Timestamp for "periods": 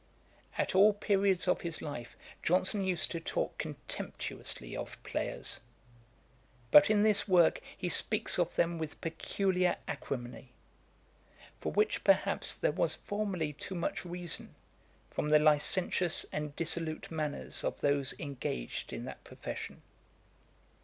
0.93-1.47